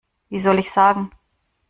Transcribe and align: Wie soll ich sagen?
Wie 0.29 0.39
soll 0.39 0.57
ich 0.57 0.71
sagen? 0.71 1.11